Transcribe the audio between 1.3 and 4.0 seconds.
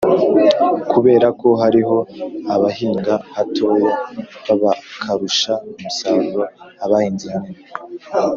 ko hariho abahinga hatoya